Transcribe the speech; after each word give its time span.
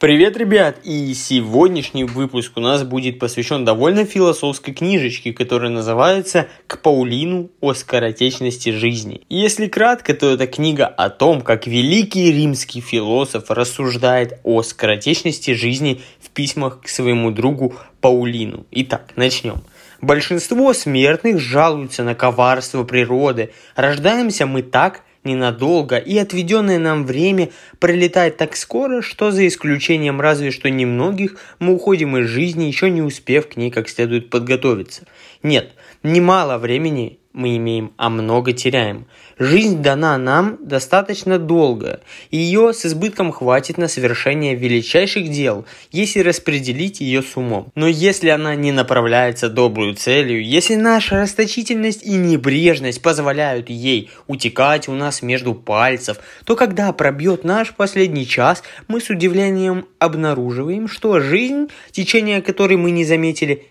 Привет, 0.00 0.36
ребят! 0.36 0.78
И 0.84 1.12
сегодняшний 1.12 2.04
выпуск 2.04 2.52
у 2.54 2.60
нас 2.60 2.84
будет 2.84 3.18
посвящен 3.18 3.64
довольно 3.64 4.04
философской 4.04 4.72
книжечке, 4.72 5.32
которая 5.32 5.70
называется 5.70 6.46
«К 6.68 6.80
Паулину 6.80 7.50
о 7.60 7.74
скоротечности 7.74 8.70
жизни». 8.70 9.22
Если 9.28 9.66
кратко, 9.66 10.14
то 10.14 10.30
это 10.30 10.46
книга 10.46 10.86
о 10.86 11.10
том, 11.10 11.40
как 11.40 11.66
великий 11.66 12.30
римский 12.30 12.80
философ 12.80 13.50
рассуждает 13.50 14.38
о 14.44 14.62
скоротечности 14.62 15.54
жизни 15.54 16.00
в 16.20 16.30
письмах 16.30 16.80
к 16.82 16.88
своему 16.88 17.32
другу 17.32 17.74
Паулину. 18.00 18.66
Итак, 18.70 19.14
начнем. 19.16 19.64
Большинство 20.00 20.74
смертных 20.74 21.40
жалуются 21.40 22.04
на 22.04 22.14
коварство 22.14 22.84
природы. 22.84 23.50
Рождаемся 23.74 24.46
мы 24.46 24.62
так, 24.62 25.02
ненадолго, 25.24 25.96
и 25.96 26.16
отведенное 26.16 26.78
нам 26.78 27.04
время 27.04 27.50
пролетает 27.78 28.36
так 28.36 28.56
скоро, 28.56 29.02
что 29.02 29.30
за 29.30 29.46
исключением 29.46 30.20
разве 30.20 30.50
что 30.50 30.70
немногих 30.70 31.36
мы 31.58 31.74
уходим 31.74 32.16
из 32.16 32.28
жизни, 32.28 32.64
еще 32.64 32.90
не 32.90 33.02
успев 33.02 33.48
к 33.48 33.56
ней 33.56 33.70
как 33.70 33.88
следует 33.88 34.30
подготовиться. 34.30 35.02
Нет, 35.42 35.72
немало 36.02 36.58
времени 36.58 37.17
мы 37.32 37.56
имеем, 37.56 37.92
а 37.96 38.08
много 38.08 38.52
теряем. 38.52 39.06
Жизнь 39.38 39.82
дана 39.82 40.18
нам 40.18 40.58
достаточно 40.60 41.38
долго, 41.38 42.00
и 42.30 42.36
ее 42.36 42.72
с 42.72 42.84
избытком 42.84 43.30
хватит 43.30 43.78
на 43.78 43.86
совершение 43.86 44.54
величайших 44.56 45.30
дел, 45.30 45.64
если 45.92 46.20
распределить 46.20 47.00
ее 47.00 47.22
с 47.22 47.36
умом. 47.36 47.70
Но 47.74 47.86
если 47.86 48.30
она 48.30 48.56
не 48.56 48.72
направляется 48.72 49.48
добрую 49.48 49.94
целью, 49.94 50.44
если 50.44 50.74
наша 50.74 51.20
расточительность 51.20 52.02
и 52.02 52.16
небрежность 52.16 53.02
позволяют 53.02 53.70
ей 53.70 54.10
утекать 54.26 54.88
у 54.88 54.92
нас 54.92 55.22
между 55.22 55.54
пальцев, 55.54 56.18
то 56.44 56.56
когда 56.56 56.92
пробьет 56.92 57.44
наш 57.44 57.74
последний 57.74 58.26
час, 58.26 58.62
мы 58.88 59.00
с 59.00 59.10
удивлением 59.10 59.86
обнаруживаем, 59.98 60.88
что 60.88 61.20
жизнь, 61.20 61.68
течение 61.92 62.42
которой 62.42 62.76
мы 62.76 62.90
не 62.90 63.04
заметили, 63.04 63.66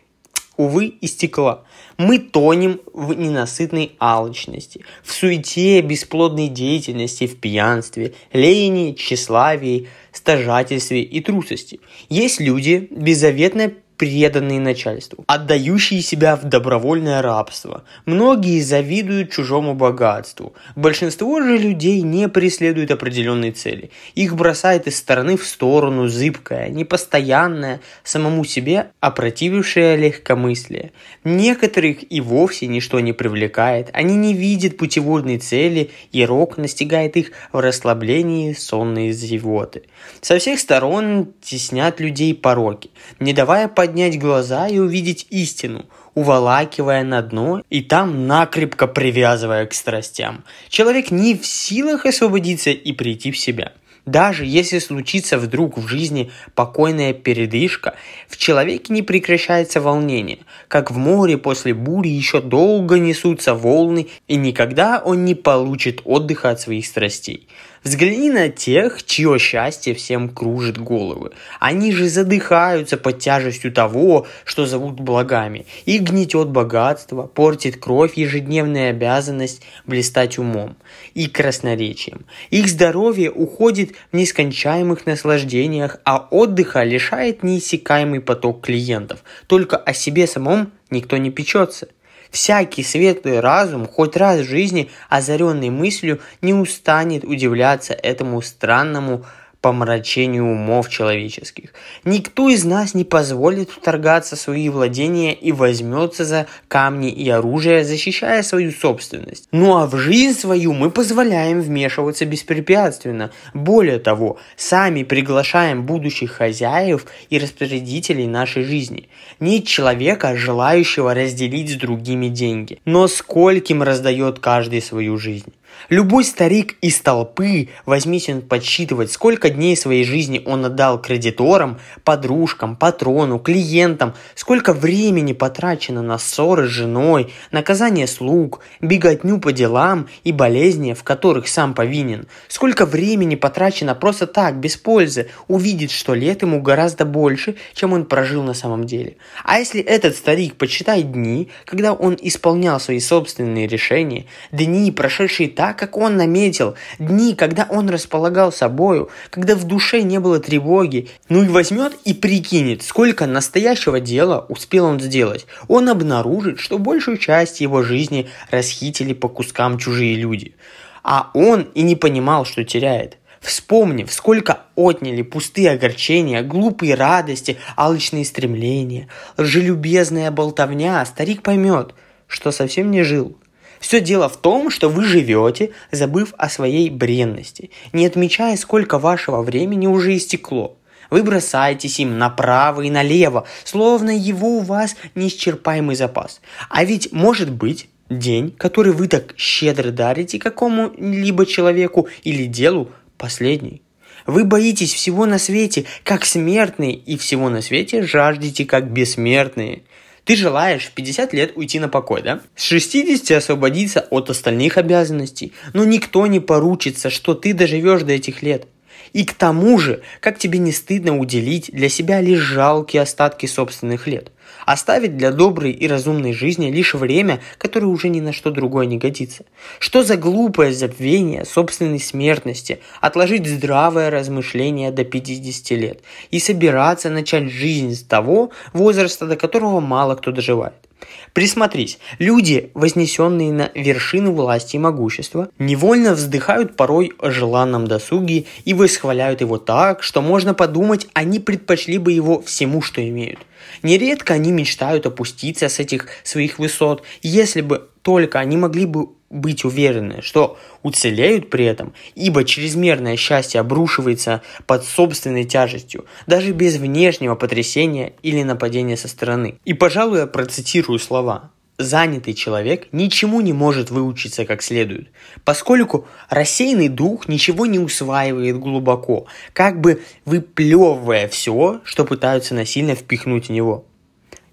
увы, 0.58 0.94
истекла. 1.02 1.66
Мы 1.98 2.20
тонем 2.20 2.80
в 2.94 3.14
ненасытной 3.14 3.94
алчности, 4.00 4.86
в 5.04 5.12
суете 5.12 5.82
бесплодной 5.82 6.48
деятельности, 6.48 7.26
в 7.26 7.40
пьянстве, 7.40 8.14
лени, 8.34 8.94
тщеславии, 8.94 9.88
стяжательстве 10.12 11.02
и 11.02 11.22
трусости. 11.22 11.80
Есть 12.10 12.40
люди, 12.40 12.88
беззаветно 12.92 13.74
преданные 13.98 14.60
начальству, 14.60 15.24
отдающие 15.28 16.02
себя 16.02 16.36
в 16.36 16.46
добровольное 16.46 17.22
рабство. 17.22 17.84
Многие 18.06 18.62
завидуют 18.62 19.32
чужому 19.32 19.74
богатству. 19.74 20.54
Большинство 20.76 21.42
же 21.42 21.58
людей 21.58 22.02
не 22.02 22.30
преследуют 22.30 22.92
определенной 22.92 23.52
цели. 23.52 23.90
Их 24.14 24.36
бросает 24.36 24.88
из 24.88 24.98
стороны 24.98 25.36
в 25.36 25.46
сторону 25.46 26.08
зыбкое, 26.08 26.70
непостоянное, 26.70 27.82
самому 28.04 28.46
себе 28.46 28.92
опротивившее 29.00 29.98
легкомыслие. 29.98 30.92
Некоторых 31.24 32.10
и 32.12 32.22
вовсе 32.22 32.68
ничто 32.68 33.00
не 33.00 33.14
привлекает. 33.14 33.90
Они 33.94 34.16
не 34.16 34.34
видят 34.34 34.78
путеводной 34.78 35.40
цели, 35.40 35.90
и 36.12 36.26
рок 36.26 36.58
настигает 36.58 37.18
их 37.18 37.32
в 37.52 37.60
расслаблении 37.60 38.54
сонные 38.54 39.12
зевоты. 39.12 39.84
Со 40.22 40.38
всех 40.38 40.60
сторон 40.60 41.34
теснят 41.42 42.00
людей 42.00 42.36
пороки, 42.36 42.92
не 43.20 43.34
давая 43.34 43.68
по 43.68 43.87
поднять 43.88 44.20
глаза 44.20 44.68
и 44.68 44.80
увидеть 44.80 45.28
истину, 45.30 45.86
уволакивая 46.14 47.06
на 47.06 47.22
дно 47.22 47.62
и 47.70 47.82
там 47.82 48.28
накрепко 48.28 48.86
привязывая 48.86 49.66
к 49.66 49.74
страстям. 49.74 50.44
Человек 50.68 51.10
не 51.10 51.36
в 51.36 51.46
силах 51.46 52.06
освободиться 52.06 52.72
и 52.72 52.92
прийти 52.92 53.32
в 53.32 53.38
себя– 53.38 53.72
даже 54.08 54.46
если 54.46 54.80
случится 54.80 55.38
вдруг 55.38 55.78
в 55.78 55.86
жизни 55.86 56.32
покойная 56.56 57.12
передышка, 57.12 57.96
в 58.30 58.38
человеке 58.38 58.94
не 58.94 59.02
прекращается 59.02 59.82
волнение. 59.82 60.40
Как 60.70 60.92
в 60.92 60.98
море 60.98 61.38
после 61.38 61.74
бури 61.74 62.08
еще 62.08 62.40
долго 62.40 63.00
несутся 63.00 63.54
волны, 63.54 64.08
и 64.30 64.38
никогда 64.38 65.02
он 65.04 65.26
не 65.26 65.36
получит 65.36 66.02
отдыха 66.06 66.52
от 66.52 66.62
своих 66.62 66.86
страстей. 66.86 67.50
Взгляни 67.88 68.30
на 68.30 68.50
тех, 68.50 69.06
чье 69.06 69.40
счастье 69.40 69.94
всем 69.94 70.28
кружит 70.28 70.78
головы. 70.78 71.32
Они 71.62 71.94
же 71.94 72.10
задыхаются 72.10 72.98
под 72.98 73.20
тяжестью 73.20 73.72
того, 73.72 74.28
что 74.44 74.66
зовут 74.66 75.00
благами. 75.00 75.66
Их 75.86 76.02
гнетет 76.02 76.50
богатство, 76.50 77.24
портит 77.24 77.78
кровь 77.78 78.18
ежедневная 78.18 78.90
обязанность 78.90 79.62
блистать 79.86 80.38
умом 80.38 80.76
и 81.14 81.28
красноречием. 81.28 82.26
Их 82.50 82.68
здоровье 82.68 83.32
уходит 83.32 83.94
в 84.12 84.18
нескончаемых 84.18 85.06
наслаждениях, 85.06 86.02
а 86.04 86.28
отдыха 86.30 86.84
лишает 86.84 87.42
неиссякаемый 87.42 88.20
поток 88.20 88.66
клиентов. 88.66 89.24
Только 89.48 89.78
о 89.78 89.94
себе 89.94 90.28
самом 90.28 90.74
никто 90.90 91.16
не 91.16 91.32
печется. 91.32 91.88
Всякий 92.32 92.84
светлый 92.84 93.40
разум, 93.40 93.88
хоть 93.88 94.18
раз 94.18 94.42
в 94.42 94.44
жизни 94.46 94.90
озаренный 95.10 95.70
мыслью, 95.70 96.20
не 96.42 96.54
устанет 96.54 97.24
удивляться 97.24 97.94
этому 97.94 98.42
странному 98.42 99.26
помрачению 99.68 100.46
умов 100.46 100.88
человеческих. 100.88 101.74
Никто 102.06 102.48
из 102.48 102.64
нас 102.64 102.94
не 102.94 103.04
позволит 103.04 103.70
вторгаться 103.70 104.38
в 104.38 104.40
свои 104.40 104.70
владения 104.70 105.34
и 105.34 105.52
возьмется 105.52 106.24
за 106.24 106.48
камни 106.70 107.12
и 107.12 107.30
оружие, 107.30 107.84
защищая 107.84 108.44
свою 108.44 108.72
собственность. 108.72 109.50
Ну 109.52 109.76
а 109.76 109.86
в 109.86 109.98
жизнь 109.98 110.40
свою 110.40 110.72
мы 110.72 110.90
позволяем 110.90 111.60
вмешиваться 111.60 112.24
беспрепятственно. 112.26 113.32
Более 113.54 114.00
того, 114.00 114.38
сами 114.56 115.04
приглашаем 115.04 115.86
будущих 115.86 116.32
хозяев 116.32 117.06
и 117.30 117.38
распорядителей 117.38 118.26
нашей 118.26 118.64
жизни. 118.64 119.10
Нет 119.42 119.66
человека, 119.66 120.38
желающего 120.38 121.14
разделить 121.14 121.72
с 121.72 121.76
другими 121.76 122.30
деньги. 122.30 122.80
Но 122.86 123.10
скольким 123.10 123.84
раздает 123.84 124.40
каждый 124.40 124.82
свою 124.82 125.18
жизнь. 125.18 125.52
Любой 125.90 126.24
старик 126.24 126.76
из 126.82 127.00
толпы, 127.00 127.70
возьмись 127.86 128.30
он 128.30 128.42
подсчитывать, 128.42 129.12
сколько 129.12 129.50
дней 129.50 129.78
своей 129.78 130.04
жизни 130.04 130.42
он 130.46 130.66
отдал 130.66 131.02
кредиторам, 131.02 131.80
подружкам, 132.04 132.76
патрону, 132.76 133.40
клиентам, 133.40 134.14
сколько 134.36 134.74
времени 134.74 135.34
потрачено 135.34 136.02
на 136.02 136.18
ссоры 136.18 136.68
с 136.68 136.72
женой, 136.72 137.32
наказание 137.52 138.08
слуг, 138.08 138.62
беготню 138.82 139.40
по 139.40 139.52
делам 139.52 140.08
и 140.24 140.32
болезни, 140.32 140.94
в 140.94 141.04
которых 141.04 141.48
сам 141.48 141.74
повинен, 141.74 142.28
сколько 142.48 142.86
времени 142.86 143.36
потрачено 143.36 143.96
просто 143.96 144.28
так, 144.28 144.60
без 144.60 144.76
пользы, 144.78 145.30
увидит, 145.48 145.92
что 145.92 146.14
лет 146.14 146.42
ему 146.42 146.62
гораздо 146.62 147.06
больше, 147.06 147.56
чем 147.74 147.94
он 147.94 148.06
прожил 148.06 148.44
на 148.44 148.54
самом 148.54 148.86
деле. 148.86 149.18
А 149.44 149.60
если 149.60 149.82
этот 149.82 150.16
старик 150.16 150.56
почитает 150.56 151.12
дни, 151.12 151.50
когда 151.66 151.94
он 151.94 152.18
исполнял 152.22 152.80
свои 152.80 153.00
собственные 153.00 153.68
решения, 153.68 154.26
дни, 154.52 154.92
прошедшие 154.92 155.50
так, 155.50 155.67
как 155.74 155.98
он 155.98 156.18
наметил, 156.18 156.76
дни, 157.00 157.36
когда 157.36 157.68
он 157.70 157.90
располагал 157.90 158.52
собою, 158.52 159.10
когда 159.30 159.56
в 159.56 159.64
душе 159.64 160.02
не 160.02 160.20
было 160.20 160.40
тревоги. 160.40 161.10
Ну 161.30 161.44
и 161.44 161.48
возьмет 161.48 161.94
и 162.06 162.14
прикинет, 162.14 162.84
сколько 162.84 163.26
настоящего 163.26 164.00
дела 164.00 164.46
успел 164.50 164.86
он 164.86 165.00
сделать. 165.00 165.46
Он 165.68 165.90
обнаружит, 165.90 166.60
что 166.60 166.78
большую 166.78 167.18
часть 167.18 167.62
его 167.62 167.84
жизни 167.84 168.30
расхитили 168.52 169.14
по 169.14 169.30
кускам 169.30 169.78
чужие 169.78 170.16
люди. 170.16 170.56
А 171.04 171.32
он 171.34 171.70
и 171.74 171.82
не 171.84 171.96
понимал, 171.96 172.46
что 172.46 172.64
теряет. 172.64 173.18
Вспомнив, 173.40 174.12
сколько 174.12 174.64
отняли 174.76 175.22
пустые 175.22 175.72
огорчения, 175.72 176.42
глупые 176.42 176.96
радости, 176.96 177.58
алчные 177.76 178.26
стремления, 178.26 179.08
лжелюбезная 179.38 180.32
болтовня, 180.32 181.06
старик 181.06 181.44
поймет, 181.44 181.94
что 182.28 182.52
совсем 182.52 182.92
не 182.92 183.04
жил, 183.04 183.38
все 183.80 184.02
дело 184.02 184.30
в 184.30 184.38
том, 184.38 184.70
что 184.70 184.90
вы 184.90 185.04
живете, 185.04 185.72
забыв 185.92 186.34
о 186.38 186.50
своей 186.50 186.90
бренности, 186.90 187.72
не 187.94 188.06
отмечая, 188.06 188.58
сколько 188.58 189.00
вашего 189.00 189.42
времени 189.42 189.88
уже 189.88 190.16
истекло. 190.16 190.78
Вы 191.10 191.24
бросаетесь 191.24 192.00
им 192.00 192.18
направо 192.18 192.82
и 192.82 192.90
налево, 192.90 193.46
словно 193.64 194.10
его 194.16 194.58
у 194.58 194.62
вас 194.62 194.96
неисчерпаемый 195.16 195.96
запас. 195.96 196.42
А 196.70 196.84
ведь 196.84 197.12
может 197.12 197.50
быть 197.50 197.88
день, 198.10 198.52
который 198.52 198.92
вы 198.92 199.08
так 199.08 199.34
щедро 199.38 199.92
дарите 199.92 200.40
какому-либо 200.40 201.46
человеку 201.46 202.08
или 202.24 202.46
делу, 202.46 202.92
последний. 203.18 203.82
Вы 204.26 204.44
боитесь 204.44 204.94
всего 204.94 205.26
на 205.26 205.40
свете, 205.40 205.86
как 206.04 206.26
смертные, 206.26 206.94
и 206.94 207.18
всего 207.18 207.50
на 207.50 207.62
свете 207.62 208.04
жаждете, 208.04 208.66
как 208.66 208.92
бессмертные. 208.92 209.84
Ты 210.28 210.36
желаешь 210.36 210.84
в 210.88 210.92
50 210.92 211.32
лет 211.32 211.54
уйти 211.56 211.80
на 211.80 211.88
покой, 211.88 212.22
да? 212.22 212.42
С 212.54 212.64
60 212.64 213.32
освободиться 213.38 214.02
от 214.10 214.30
остальных 214.30 214.78
обязанностей. 214.78 215.54
Но 215.72 215.86
никто 215.86 216.28
не 216.28 216.42
поручится, 216.42 217.10
что 217.10 217.34
ты 217.34 217.54
доживешь 217.54 218.02
до 218.02 218.12
этих 218.12 218.44
лет. 218.44 218.68
И 219.14 219.26
к 219.26 219.34
тому 219.34 219.78
же, 219.80 220.02
как 220.20 220.38
тебе 220.38 220.60
не 220.60 220.72
стыдно 220.72 221.18
уделить 221.18 221.70
для 221.72 221.90
себя 221.90 222.22
лишь 222.22 222.40
жалкие 222.40 223.04
остатки 223.04 223.46
собственных 223.46 224.08
лет? 224.08 224.32
Оставить 224.66 225.18
для 225.18 225.32
доброй 225.32 225.72
и 225.72 225.88
разумной 225.88 226.34
жизни 226.34 226.72
лишь 226.72 226.94
время, 226.94 227.40
которое 227.58 227.88
уже 227.88 228.10
ни 228.10 228.20
на 228.20 228.34
что 228.34 228.52
другое 228.52 228.86
не 228.86 228.98
годится. 228.98 229.46
Что 229.80 230.04
за 230.04 230.18
глупое 230.18 230.74
забвение 230.74 231.46
собственной 231.46 232.00
смертности, 232.00 232.80
отложить 233.02 233.48
здравое 233.48 234.10
размышление 234.10 234.92
до 234.92 235.04
50 235.04 235.72
лет 235.78 236.02
и 236.32 236.40
собираться 236.40 237.10
начать 237.10 237.50
жизнь 237.50 237.96
с 237.96 238.04
того 238.04 238.52
возраста, 238.74 239.26
до 239.26 239.36
которого 239.36 239.80
мало 239.80 240.16
кто 240.16 240.32
доживает. 240.32 240.87
Присмотрись, 241.34 242.00
люди, 242.18 242.72
вознесенные 242.74 243.52
на 243.52 243.70
вершину 243.76 244.32
власти 244.32 244.76
и 244.76 244.80
могущества, 244.80 245.50
невольно 245.60 246.14
вздыхают 246.14 246.76
порой 246.76 247.14
о 247.20 247.30
желанном 247.30 247.88
досуге 247.88 248.46
и 248.66 248.74
восхваляют 248.74 249.42
его 249.42 249.58
так, 249.58 250.02
что 250.02 250.22
можно 250.22 250.54
подумать, 250.54 251.08
они 251.14 251.40
предпочли 251.40 251.98
бы 252.00 252.12
его 252.12 252.42
всему, 252.42 252.82
что 252.82 253.08
имеют. 253.08 253.40
Нередко 253.84 254.34
они 254.34 254.52
мечтают 254.52 255.06
опуститься 255.06 255.70
с 255.70 255.80
этих 255.80 256.08
своих 256.24 256.58
высот, 256.58 257.04
если 257.22 257.62
бы 257.62 257.90
только 258.02 258.40
они 258.40 258.58
могли 258.58 258.86
бы 258.86 259.10
быть 259.30 259.66
уверены, 259.66 260.22
что 260.22 260.58
уцелеют 260.84 261.50
при 261.50 261.66
этом, 261.66 261.94
ибо 262.16 262.44
чрезмерное 262.44 263.18
счастье 263.18 263.60
обрушивается 263.60 264.42
под 264.66 264.86
собственной 264.86 265.44
тяжестью, 265.44 266.06
даже 266.28 266.52
без 266.52 266.78
внешнего 266.78 267.36
потрясения 267.36 268.14
или 268.22 268.44
нападения 268.44 268.98
со 268.98 269.08
стороны. 269.08 269.60
И, 269.66 269.74
пожалуй, 269.74 270.20
я 270.20 270.28
процитирую 270.28 271.00
слова. 271.00 271.52
Занятый 271.80 272.34
человек 272.34 272.88
ничему 272.92 273.40
не 273.42 273.54
может 273.54 273.92
выучиться 273.92 274.46
как 274.46 274.64
следует, 274.64 275.10
поскольку 275.46 276.08
рассеянный 276.28 276.88
дух 276.88 277.28
ничего 277.28 277.68
не 277.68 277.78
усваивает 277.78 278.58
глубоко, 278.58 279.28
как 279.54 279.80
бы 279.80 280.02
выплевывая 280.26 281.28
все, 281.28 281.82
что 281.84 282.04
пытаются 282.04 282.56
насильно 282.56 282.96
впихнуть 282.96 283.50
в 283.50 283.52
него. 283.52 283.86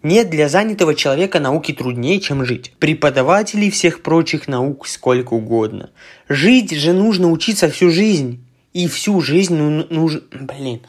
Нет 0.04 0.28
для 0.28 0.50
занятого 0.50 0.94
человека 0.94 1.40
науки 1.40 1.72
труднее, 1.72 2.20
чем 2.20 2.44
жить. 2.44 2.74
Преподавателей 2.78 3.70
всех 3.70 4.02
прочих 4.02 4.46
наук 4.48 4.86
сколько 4.86 5.32
угодно. 5.32 5.88
Жить 6.28 6.72
же 6.72 6.92
нужно 6.92 7.30
учиться 7.30 7.70
всю 7.70 7.90
жизнь. 7.90 8.44
И 8.74 8.86
всю 8.86 9.22
жизнь 9.22 9.56
ну, 9.56 9.86
нужно... 9.88 10.20
Блин. 10.30 10.82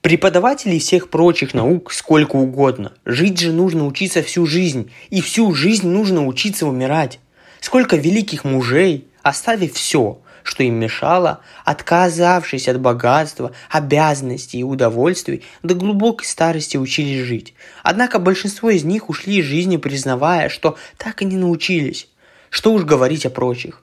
Преподавателей 0.00 0.80
всех 0.80 1.08
прочих 1.08 1.54
наук 1.54 1.92
сколько 1.92 2.34
угодно. 2.34 2.94
Жить 3.04 3.38
же 3.38 3.52
нужно 3.52 3.86
учиться 3.86 4.24
всю 4.24 4.44
жизнь. 4.44 4.90
И 5.10 5.20
всю 5.20 5.54
жизнь 5.54 5.86
нужно 5.86 6.26
учиться 6.26 6.66
умирать. 6.66 7.20
Сколько 7.60 7.94
великих 7.94 8.42
мужей, 8.42 9.06
оставив 9.22 9.74
все, 9.74 10.20
что 10.42 10.62
им 10.62 10.74
мешало, 10.74 11.40
отказавшись 11.64 12.68
от 12.68 12.80
богатства, 12.80 13.52
обязанностей 13.70 14.58
и 14.58 14.64
удовольствий, 14.64 15.42
до 15.62 15.74
глубокой 15.74 16.26
старости 16.26 16.76
учились 16.76 17.24
жить. 17.24 17.54
Однако 17.82 18.18
большинство 18.18 18.70
из 18.70 18.84
них 18.84 19.08
ушли 19.08 19.38
из 19.38 19.44
жизни, 19.44 19.76
признавая, 19.76 20.48
что 20.48 20.76
так 20.96 21.22
и 21.22 21.24
не 21.24 21.36
научились. 21.36 22.08
Что 22.50 22.72
уж 22.72 22.84
говорить 22.84 23.26
о 23.26 23.30
прочих. 23.30 23.82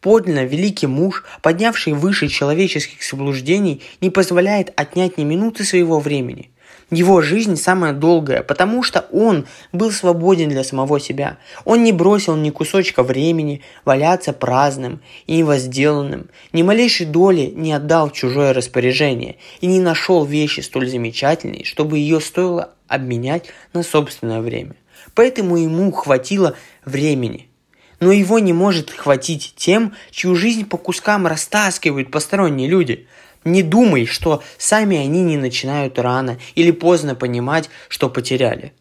Подлинно 0.00 0.44
великий 0.44 0.86
муж, 0.86 1.24
поднявший 1.42 1.92
выше 1.92 2.28
человеческих 2.28 3.02
заблуждений, 3.02 3.82
не 4.00 4.10
позволяет 4.10 4.72
отнять 4.76 5.18
ни 5.18 5.24
минуты 5.24 5.64
своего 5.64 5.98
времени– 6.00 6.50
его 6.90 7.20
жизнь 7.20 7.56
самая 7.56 7.92
долгая, 7.92 8.42
потому 8.42 8.82
что 8.82 9.06
он 9.12 9.46
был 9.72 9.90
свободен 9.90 10.48
для 10.48 10.64
самого 10.64 10.98
себя. 10.98 11.38
Он 11.64 11.84
не 11.84 11.92
бросил 11.92 12.34
ни 12.36 12.50
кусочка 12.50 13.02
времени 13.02 13.62
валяться 13.84 14.32
праздным 14.32 15.00
и 15.26 15.36
невозделанным, 15.36 16.30
ни 16.52 16.62
малейшей 16.62 17.06
доли 17.06 17.52
не 17.54 17.72
отдал 17.72 18.10
чужое 18.10 18.52
распоряжение 18.52 19.36
и 19.60 19.66
не 19.66 19.80
нашел 19.80 20.24
вещи 20.24 20.60
столь 20.60 20.88
замечательной, 20.88 21.64
чтобы 21.64 21.98
ее 21.98 22.20
стоило 22.20 22.72
обменять 22.86 23.46
на 23.74 23.82
собственное 23.82 24.40
время. 24.40 24.74
Поэтому 25.14 25.56
ему 25.56 25.92
хватило 25.92 26.54
времени. 26.84 27.48
Но 28.00 28.12
его 28.12 28.38
не 28.38 28.52
может 28.52 28.90
хватить 28.90 29.54
тем, 29.56 29.92
чью 30.12 30.36
жизнь 30.36 30.64
по 30.64 30.76
кускам 30.76 31.26
растаскивают 31.26 32.10
посторонние 32.10 32.68
люди– 32.68 33.06
не 33.44 33.62
думай, 33.62 34.06
что 34.06 34.42
сами 34.56 34.96
они 34.96 35.22
не 35.22 35.36
начинают 35.36 35.98
рано 35.98 36.38
или 36.54 36.70
поздно 36.70 37.14
понимать, 37.14 37.70
что 37.88 38.08
потеряли. 38.10 38.72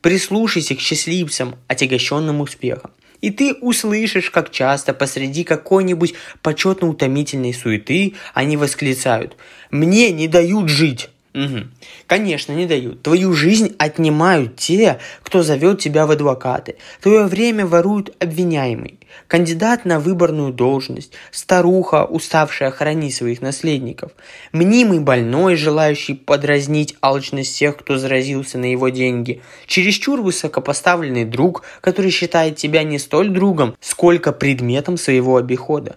Прислушайся 0.00 0.74
к 0.74 0.80
счастливцам, 0.80 1.56
отягощенным 1.66 2.40
успехом. 2.40 2.92
И 3.20 3.30
ты 3.30 3.54
услышишь, 3.54 4.30
как 4.30 4.50
часто 4.50 4.94
посреди 4.94 5.42
какой-нибудь 5.42 6.14
почетно-утомительной 6.42 7.52
суеты 7.52 8.14
они 8.32 8.56
восклицают 8.56 9.36
«Мне 9.70 10.12
не 10.12 10.28
дают 10.28 10.68
жить!» 10.68 11.10
Угу. 11.34 11.66
Конечно, 12.06 12.52
не 12.52 12.66
дают. 12.66 13.02
Твою 13.02 13.32
жизнь 13.32 13.74
отнимают 13.78 14.56
те, 14.56 14.98
кто 15.22 15.42
зовет 15.42 15.78
тебя 15.78 16.06
в 16.06 16.10
адвокаты. 16.10 16.76
Твое 17.02 17.26
время 17.26 17.66
воруют 17.66 18.16
обвиняемый. 18.22 18.98
Кандидат 19.26 19.84
на 19.84 20.00
выборную 20.00 20.52
должность, 20.52 21.12
старуха, 21.30 22.04
уставшая 22.04 22.70
хранить 22.70 23.14
своих 23.14 23.42
наследников, 23.42 24.12
мнимый 24.52 25.00
больной, 25.00 25.56
желающий 25.56 26.14
подразнить 26.14 26.94
алчность 27.02 27.56
тех, 27.58 27.76
кто 27.76 27.98
заразился 27.98 28.58
на 28.58 28.70
его 28.70 28.88
деньги, 28.88 29.42
чересчур 29.66 30.20
высокопоставленный 30.20 31.24
друг, 31.24 31.62
который 31.80 32.10
считает 32.10 32.56
тебя 32.56 32.82
не 32.84 32.98
столь 32.98 33.30
другом, 33.30 33.76
сколько 33.80 34.32
предметом 34.32 34.96
своего 34.96 35.36
обихода. 35.36 35.96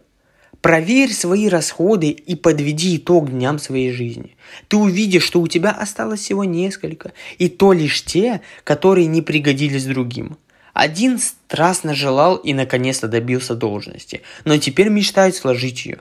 Проверь 0.62 1.12
свои 1.12 1.50
расходы 1.50 2.10
и 2.10 2.36
подведи 2.36 2.98
итог 2.98 3.32
дням 3.32 3.58
своей 3.58 3.92
жизни. 3.92 4.36
Ты 4.68 4.78
увидишь, 4.78 5.24
что 5.24 5.42
у 5.42 5.48
тебя 5.48 5.72
осталось 5.72 6.20
всего 6.20 6.44
несколько, 6.44 7.14
и 7.40 7.50
то 7.50 7.74
лишь 7.74 8.04
те, 8.04 8.42
которые 8.64 9.08
не 9.08 9.24
пригодились 9.24 9.86
другим. 9.86 10.38
Один 10.74 11.18
страстно 11.18 11.96
желал 11.96 12.36
и 12.36 12.54
наконец-то 12.54 13.08
добился 13.08 13.56
должности, 13.56 14.22
но 14.46 14.58
теперь 14.58 14.90
мечтает 14.90 15.36
сложить 15.36 15.86
ее. 15.86 16.00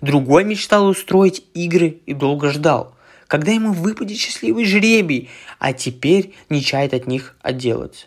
Другой 0.00 0.42
мечтал 0.42 0.86
устроить 0.86 1.44
игры 1.52 2.00
и 2.06 2.14
долго 2.14 2.50
ждал, 2.50 2.96
когда 3.26 3.52
ему 3.52 3.72
выпадет 3.72 4.16
счастливый 4.16 4.64
жребий, 4.64 5.28
а 5.58 5.74
теперь 5.74 6.34
не 6.48 6.62
чает 6.62 6.94
от 6.94 7.06
них 7.06 7.36
отделаться. 7.42 8.06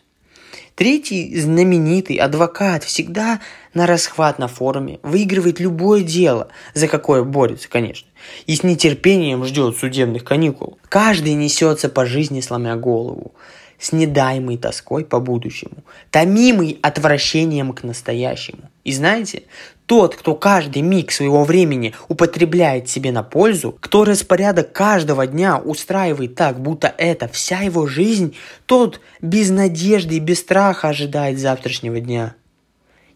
Третий 0.82 1.40
знаменитый 1.40 2.16
адвокат 2.16 2.84
всегда 2.84 3.40
на 3.76 3.86
расхват 3.86 4.40
на 4.40 4.48
форуме, 4.48 4.98
выигрывает 5.04 5.60
любое 5.60 6.02
дело, 6.02 6.48
за 6.74 6.88
какое 6.88 7.24
борется, 7.24 7.70
конечно, 7.70 8.10
и 8.48 8.56
с 8.56 8.64
нетерпением 8.64 9.46
ждет 9.46 9.78
судебных 9.78 10.24
каникул. 10.24 10.80
Каждый 10.90 11.36
несется 11.36 11.88
по 11.88 12.08
жизни, 12.08 12.42
сломя 12.42 12.76
голову, 12.78 13.36
с 13.78 13.92
недаемой 13.92 14.58
тоской 14.58 15.06
по 15.06 15.20
будущему, 15.20 15.84
томимый 16.10 16.80
отвращением 16.82 17.74
к 17.74 17.84
настоящему. 17.84 18.72
И 18.84 18.92
знаете, 18.92 19.44
тот, 19.92 20.16
кто 20.16 20.36
каждый 20.36 20.84
миг 20.84 21.12
своего 21.12 21.44
времени 21.44 21.94
употребляет 22.08 22.88
себе 22.88 23.12
на 23.12 23.24
пользу, 23.24 23.76
кто 23.78 24.06
распорядок 24.06 24.72
каждого 24.72 25.28
дня 25.28 25.58
устраивает 25.58 26.34
так, 26.34 26.62
будто 26.62 26.96
это 26.98 27.28
вся 27.28 27.60
его 27.60 27.88
жизнь, 27.88 28.34
тот 28.66 29.02
без 29.22 29.50
надежды 29.50 30.16
и 30.16 30.20
без 30.20 30.40
страха 30.40 30.88
ожидает 30.88 31.40
завтрашнего 31.40 32.00
дня. 32.00 32.36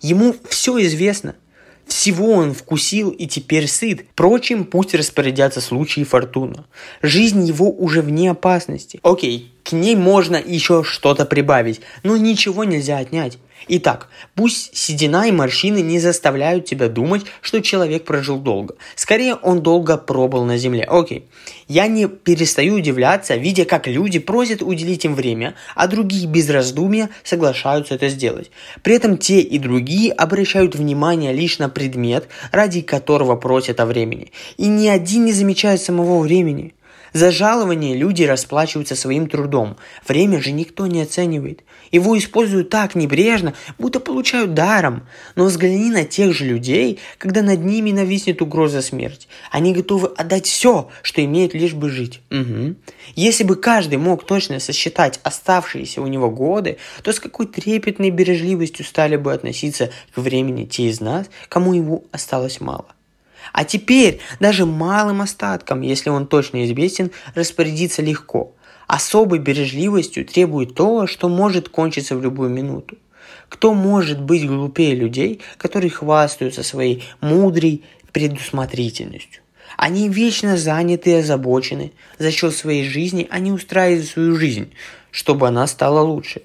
Ему 0.01 0.35
все 0.49 0.85
известно. 0.85 1.35
Всего 1.87 2.31
он 2.31 2.53
вкусил 2.53 3.09
и 3.09 3.25
теперь 3.25 3.67
сыт. 3.69 4.01
Впрочем, 4.11 4.65
пусть 4.65 4.93
распорядятся 4.93 5.61
случаи 5.61 6.01
и 6.01 6.03
фортуна. 6.03 6.65
Жизнь 7.01 7.45
его 7.45 7.71
уже 7.71 8.01
вне 8.01 8.31
опасности. 8.31 8.99
Окей, 9.01 9.53
к 9.63 9.71
ней 9.71 9.95
можно 9.95 10.35
еще 10.35 10.83
что-то 10.83 11.25
прибавить, 11.25 11.79
но 12.03 12.17
ничего 12.17 12.65
нельзя 12.65 12.97
отнять. 12.97 13.37
Итак, 13.67 14.09
пусть 14.35 14.75
седина 14.77 15.27
и 15.27 15.31
морщины 15.31 15.81
не 15.81 15.99
заставляют 15.99 16.65
тебя 16.65 16.87
думать, 16.87 17.23
что 17.41 17.61
человек 17.61 18.05
прожил 18.05 18.37
долго. 18.37 18.75
Скорее, 18.95 19.35
он 19.35 19.61
долго 19.61 19.97
пробыл 19.97 20.43
на 20.43 20.57
земле. 20.57 20.83
Окей. 20.83 21.25
Я 21.67 21.87
не 21.87 22.07
перестаю 22.07 22.75
удивляться, 22.75 23.35
видя, 23.35 23.65
как 23.65 23.87
люди 23.87 24.19
просят 24.19 24.61
уделить 24.61 25.05
им 25.05 25.15
время, 25.15 25.55
а 25.73 25.87
другие 25.87 26.27
без 26.27 26.49
раздумья 26.49 27.09
соглашаются 27.23 27.95
это 27.95 28.09
сделать. 28.09 28.51
При 28.83 28.95
этом 28.95 29.17
те 29.17 29.39
и 29.39 29.57
другие 29.57 30.11
обращают 30.11 30.75
внимание 30.75 31.33
лишь 31.33 31.57
на 31.57 31.67
предмет, 31.67 32.27
ради 32.51 32.81
которого 32.81 33.35
просят 33.35 33.79
о 33.79 33.87
времени. 33.87 34.31
И 34.57 34.67
ни 34.67 34.87
один 34.87 35.25
не 35.25 35.33
замечает 35.33 35.81
самого 35.81 36.19
времени. 36.19 36.75
За 37.15 37.31
жалование 37.31 37.95
люди 37.95 38.23
расплачиваются 38.23 38.97
своим 38.97 39.29
трудом. 39.29 39.77
Время 40.05 40.41
же 40.41 40.51
никто 40.51 40.85
не 40.85 41.01
оценивает. 41.01 41.63
Его 41.89 42.17
используют 42.17 42.69
так 42.69 42.93
небрежно, 42.93 43.53
будто 43.79 44.01
получают 44.01 44.53
даром. 44.53 45.07
Но 45.35 45.45
взгляни 45.45 45.91
на 45.91 46.03
тех 46.03 46.33
же 46.33 46.43
людей, 46.43 46.99
когда 47.17 47.41
над 47.41 47.63
ними 47.63 47.93
нависнет 47.93 48.41
угроза 48.41 48.81
смерти. 48.81 49.29
Они 49.49 49.73
готовы 49.73 50.09
отдать 50.09 50.45
все, 50.45 50.89
что 51.03 51.23
имеют, 51.23 51.53
лишь 51.53 51.73
бы 51.73 51.89
жить. 51.89 52.19
Угу. 52.31 52.75
Если 53.15 53.45
бы 53.45 53.55
каждый 53.55 53.97
мог 53.97 54.25
точно 54.25 54.59
сосчитать 54.59 55.21
оставшиеся 55.23 56.01
у 56.01 56.07
него 56.07 56.29
годы, 56.29 56.79
то 57.01 57.13
с 57.13 57.21
какой 57.21 57.47
трепетной 57.47 58.09
бережливостью 58.09 58.83
стали 58.83 59.15
бы 59.15 59.31
относиться 59.31 59.89
к 60.13 60.17
времени 60.17 60.65
те 60.65 60.89
из 60.89 60.99
нас, 60.99 61.27
кому 61.47 61.73
его 61.73 62.03
осталось 62.11 62.59
мало. 62.59 62.94
А 63.55 63.63
теперь 63.63 64.19
даже 64.41 64.65
малым 64.65 65.21
остатком, 65.21 65.79
если 65.79 66.09
он 66.09 66.27
точно 66.27 66.65
известен, 66.65 67.11
распорядиться 67.35 68.01
легко. 68.01 68.53
Особой 68.85 69.39
бережливостью 69.39 70.25
требует 70.25 70.75
то, 70.75 71.07
что 71.07 71.29
может 71.29 71.69
кончиться 71.69 72.17
в 72.17 72.21
любую 72.21 72.49
минуту. 72.49 72.97
Кто 73.47 73.73
может 73.73 74.21
быть 74.21 74.45
глупее 74.45 74.93
людей, 74.93 75.39
которые 75.57 75.89
хвастаются 75.89 76.63
своей 76.63 77.05
мудрой 77.21 77.85
предусмотрительностью? 78.11 79.41
Они 79.77 80.09
вечно 80.09 80.57
заняты 80.57 81.11
и 81.11 81.19
озабочены. 81.19 81.93
За 82.19 82.31
счет 82.31 82.53
своей 82.53 82.83
жизни 82.83 83.25
они 83.29 83.53
устраивают 83.53 84.05
свою 84.05 84.35
жизнь, 84.35 84.73
чтобы 85.11 85.47
она 85.47 85.65
стала 85.67 86.01
лучше. 86.01 86.41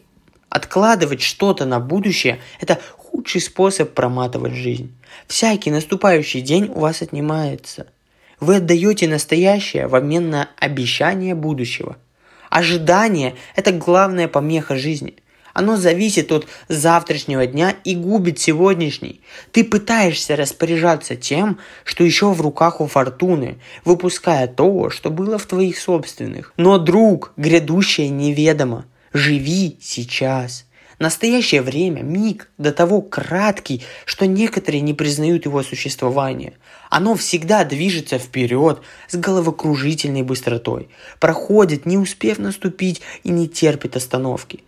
Откладывать 0.50 1.23
что-то 1.23 1.64
на 1.64 1.78
будущее– 1.78 2.40
это 2.61 2.80
худший 2.97 3.40
способ 3.40 3.95
проматывать 3.95 4.52
жизнь. 4.52 4.92
Всякий 5.28 5.71
наступающий 5.71 6.40
день 6.40 6.71
у 6.75 6.80
вас 6.80 7.02
отнимается. 7.02 7.87
Вы 8.40 8.57
отдаете 8.57 9.07
настоящее 9.07 9.87
в 9.87 9.95
обмен 9.95 10.28
на 10.28 10.49
обещание 10.59 11.37
будущего. 11.37 11.97
Ожидание– 12.50 13.37
это 13.57 13.71
главная 13.71 14.26
помеха 14.26 14.76
жизни. 14.76 15.14
Оно 15.52 15.76
зависит 15.76 16.33
от 16.33 16.49
завтрашнего 16.69 17.47
дня 17.47 17.76
и 17.85 17.95
губит 17.95 18.40
сегодняшний. 18.40 19.21
Ты 19.52 19.62
пытаешься 19.62 20.35
распоряжаться 20.35 21.14
тем, 21.14 21.59
что 21.85 22.02
еще 22.02 22.33
в 22.33 22.40
руках 22.40 22.80
у 22.80 22.87
фортуны, 22.88 23.59
выпуская 23.85 24.49
то, 24.49 24.90
что 24.90 25.11
было 25.11 25.38
в 25.38 25.47
твоих 25.47 25.78
собственных. 25.78 26.52
Но, 26.57 26.78
друг, 26.78 27.33
грядущее 27.37 28.09
неведомо. 28.09 28.85
Живи 29.12 29.79
сейчас– 29.81 30.67
Настоящее 31.00 31.62
время, 31.62 32.02
миг, 32.02 32.50
до 32.59 32.73
того 32.73 33.00
краткий, 33.00 33.83
что 34.05 34.26
некоторые 34.26 34.83
не 34.83 34.93
признают 34.93 35.47
его 35.47 35.62
существование. 35.62 36.52
Оно 36.90 37.14
всегда 37.14 37.64
движется 37.64 38.19
вперед 38.19 38.83
с 39.09 39.17
головокружительной 39.17 40.21
быстротой, 40.21 40.90
проходит, 41.19 41.87
не 41.87 41.97
успев 41.97 42.38
наступить 42.38 43.00
и 43.25 43.31
не 43.31 43.49
терпит 43.49 43.97
остановки. 43.97 44.62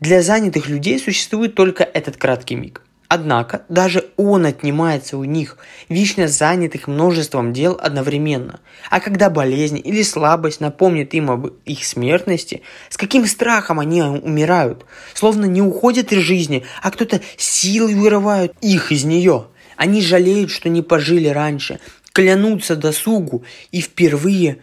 Для 0.00 0.22
занятых 0.22 0.70
людей 0.70 0.98
существует 0.98 1.54
только 1.54 1.84
этот 1.84 2.16
краткий 2.16 2.54
миг. 2.54 2.80
Однако 3.14 3.62
даже 3.68 4.06
он 4.16 4.44
отнимается 4.44 5.16
у 5.16 5.22
них, 5.22 5.56
вечно 5.88 6.26
занятых 6.26 6.88
множеством 6.88 7.52
дел 7.52 7.78
одновременно. 7.80 8.58
А 8.90 8.98
когда 8.98 9.30
болезнь 9.30 9.80
или 9.84 10.02
слабость 10.02 10.58
напомнит 10.58 11.14
им 11.14 11.30
об 11.30 11.46
их 11.64 11.84
смертности, 11.84 12.62
с 12.88 12.96
каким 12.96 13.24
страхом 13.26 13.78
они 13.78 14.02
умирают, 14.02 14.84
словно 15.14 15.44
не 15.44 15.62
уходят 15.62 16.10
из 16.10 16.22
жизни, 16.22 16.64
а 16.82 16.90
кто-то 16.90 17.20
силой 17.36 17.94
вырывает 17.94 18.52
их 18.60 18.90
из 18.90 19.04
нее. 19.04 19.46
Они 19.76 20.02
жалеют, 20.02 20.50
что 20.50 20.68
не 20.68 20.82
пожили 20.82 21.28
раньше, 21.28 21.78
клянутся 22.12 22.74
досугу 22.74 23.44
и 23.70 23.80
впервые... 23.80 24.58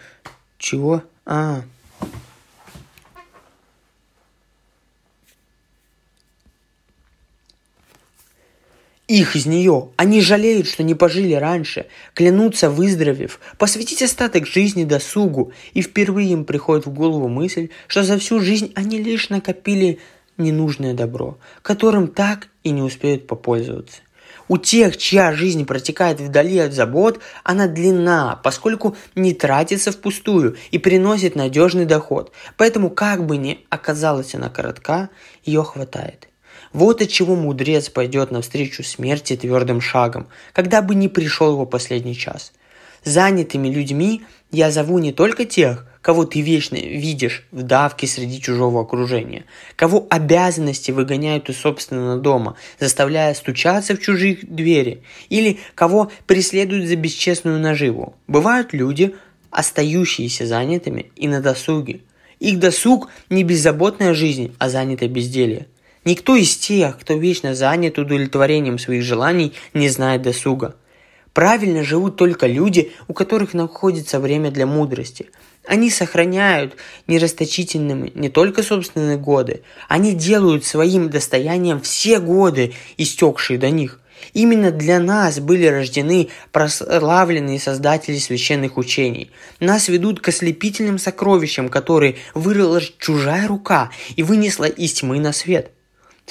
Чего? 0.57 1.03
А, 1.25 1.61
их 9.19 9.35
из 9.35 9.45
нее. 9.45 9.89
Они 9.97 10.21
жалеют, 10.21 10.67
что 10.67 10.83
не 10.83 10.95
пожили 10.95 11.33
раньше, 11.33 11.87
клянутся, 12.13 12.69
выздоровев, 12.69 13.39
посвятить 13.57 14.01
остаток 14.01 14.47
жизни 14.47 14.85
досугу, 14.85 15.51
и 15.73 15.81
впервые 15.81 16.31
им 16.31 16.45
приходит 16.45 16.85
в 16.85 16.93
голову 16.93 17.27
мысль, 17.27 17.69
что 17.87 18.03
за 18.03 18.17
всю 18.17 18.39
жизнь 18.39 18.71
они 18.75 19.01
лишь 19.01 19.29
накопили 19.29 19.99
ненужное 20.37 20.93
добро, 20.93 21.37
которым 21.61 22.07
так 22.07 22.47
и 22.63 22.71
не 22.71 22.81
успеют 22.81 23.27
попользоваться. 23.27 24.01
У 24.47 24.57
тех, 24.57 24.97
чья 24.97 25.33
жизнь 25.33 25.65
протекает 25.65 26.19
вдали 26.19 26.57
от 26.57 26.73
забот, 26.73 27.19
она 27.43 27.67
длинна, 27.67 28.39
поскольку 28.43 28.95
не 29.15 29.33
тратится 29.33 29.91
впустую 29.91 30.57
и 30.71 30.77
приносит 30.77 31.35
надежный 31.35 31.85
доход. 31.85 32.31
Поэтому, 32.57 32.89
как 32.89 33.25
бы 33.25 33.37
ни 33.37 33.65
оказалась 33.69 34.35
она 34.35 34.49
коротка, 34.49 35.09
ее 35.43 35.63
хватает. 35.63 36.30
Вот 36.73 37.01
от 37.01 37.09
чего 37.09 37.35
мудрец 37.35 37.89
пойдет 37.89 38.31
навстречу 38.31 38.83
смерти 38.83 39.35
твердым 39.35 39.81
шагом, 39.81 40.27
когда 40.53 40.81
бы 40.81 40.95
не 40.95 41.07
пришел 41.07 41.51
его 41.51 41.65
последний 41.65 42.15
час. 42.15 42.53
Занятыми 43.03 43.67
людьми 43.67 44.21
я 44.51 44.69
зову 44.69 44.99
не 44.99 45.11
только 45.11 45.45
тех, 45.45 45.87
кого 46.01 46.25
ты 46.25 46.41
вечно 46.41 46.75
видишь 46.75 47.45
в 47.51 47.63
давке 47.63 48.07
среди 48.07 48.41
чужого 48.41 48.81
окружения, 48.81 49.45
кого 49.75 50.05
обязанности 50.09 50.91
выгоняют 50.91 51.49
из 51.49 51.57
собственного 51.57 52.17
дома, 52.17 52.55
заставляя 52.79 53.33
стучаться 53.33 53.95
в 53.95 54.01
чужие 54.01 54.37
двери, 54.41 55.03
или 55.29 55.59
кого 55.75 56.11
преследуют 56.27 56.87
за 56.87 56.95
бесчестную 56.95 57.59
наживу. 57.59 58.15
Бывают 58.27 58.73
люди, 58.73 59.15
остающиеся 59.49 60.45
занятыми 60.45 61.11
и 61.15 61.27
на 61.27 61.41
досуге. 61.41 62.01
Их 62.39 62.59
досуг 62.59 63.09
не 63.29 63.43
беззаботная 63.43 64.13
жизнь, 64.13 64.55
а 64.57 64.69
занятое 64.69 65.09
безделье. 65.09 65.67
Никто 66.03 66.35
из 66.35 66.57
тех, 66.57 66.97
кто 66.97 67.13
вечно 67.13 67.53
занят 67.53 67.99
удовлетворением 67.99 68.79
своих 68.79 69.03
желаний, 69.03 69.53
не 69.75 69.87
знает 69.87 70.23
досуга. 70.23 70.75
Правильно 71.31 71.83
живут 71.83 72.17
только 72.17 72.47
люди, 72.47 72.91
у 73.07 73.13
которых 73.13 73.53
находится 73.53 74.19
время 74.19 74.49
для 74.49 74.65
мудрости. 74.65 75.29
Они 75.67 75.91
сохраняют 75.91 76.75
нерасточительными 77.05 78.11
не 78.15 78.29
только 78.29 78.63
собственные 78.63 79.17
годы, 79.17 79.61
они 79.87 80.13
делают 80.13 80.65
своим 80.65 81.11
достоянием 81.11 81.79
все 81.79 82.19
годы, 82.19 82.73
истекшие 82.97 83.59
до 83.59 83.69
них. 83.69 83.99
Именно 84.33 84.71
для 84.71 84.99
нас 84.99 85.39
были 85.39 85.67
рождены 85.67 86.29
прославленные 86.51 87.59
создатели 87.59 88.17
священных 88.17 88.77
учений. 88.77 89.29
Нас 89.59 89.87
ведут 89.87 90.19
к 90.19 90.29
ослепительным 90.29 90.97
сокровищам, 90.97 91.69
которые 91.69 92.15
вырыла 92.33 92.81
чужая 92.97 93.47
рука 93.47 93.91
и 94.15 94.23
вынесла 94.23 94.65
из 94.65 94.93
тьмы 94.93 95.19
на 95.19 95.31
свет– 95.31 95.69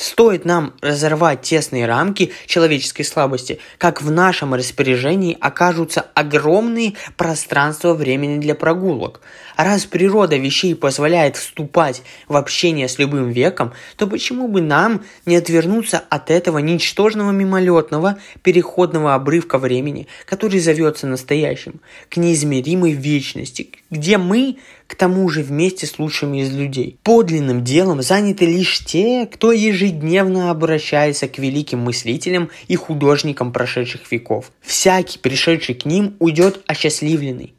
Стоит 0.00 0.46
нам 0.46 0.72
разорвать 0.80 1.42
тесные 1.42 1.84
рамки 1.84 2.32
человеческой 2.46 3.02
слабости, 3.02 3.58
как 3.76 4.00
в 4.00 4.10
нашем 4.10 4.54
распоряжении 4.54 5.36
окажутся 5.38 6.06
огромные 6.14 6.94
пространства 7.18 7.92
времени 7.92 8.40
для 8.40 8.54
прогулок. 8.54 9.20
Раз 9.62 9.84
природа 9.84 10.38
вещей 10.38 10.74
позволяет 10.74 11.36
вступать 11.36 12.00
в 12.28 12.36
общение 12.36 12.88
с 12.88 12.98
любым 12.98 13.28
веком, 13.28 13.74
то 13.98 14.06
почему 14.06 14.48
бы 14.48 14.62
нам 14.62 15.04
не 15.26 15.36
отвернуться 15.36 16.02
от 16.08 16.30
этого 16.30 16.56
ничтожного 16.60 17.30
мимолетного 17.30 18.16
переходного 18.42 19.14
обрывка 19.14 19.58
времени, 19.58 20.06
который 20.24 20.60
зовется 20.60 21.06
настоящим, 21.06 21.80
к 22.08 22.16
неизмеримой 22.16 22.92
вечности, 22.92 23.68
где 23.90 24.16
мы 24.16 24.56
к 24.86 24.94
тому 24.94 25.28
же 25.28 25.42
вместе 25.42 25.86
с 25.86 25.98
лучшими 25.98 26.40
из 26.40 26.56
людей. 26.56 26.98
Подлинным 27.02 27.62
делом 27.62 28.00
заняты 28.00 28.46
лишь 28.46 28.82
те, 28.86 29.28
кто 29.30 29.52
ежедневно 29.52 30.50
обращается 30.50 31.28
к 31.28 31.36
великим 31.36 31.80
мыслителям 31.80 32.48
и 32.66 32.76
художникам 32.76 33.52
прошедших 33.52 34.10
веков. 34.10 34.52
Всякий, 34.62 35.18
пришедший 35.18 35.74
к 35.74 35.84
ним, 35.84 36.16
уйдет 36.18 36.62
осчастливленный, 36.66 37.52